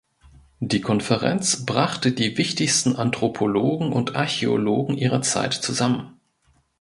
[0.61, 6.19] Die Konferenz brachte die wichtigsten Anthropologen und Archäologen ihrer Zeit zusammen.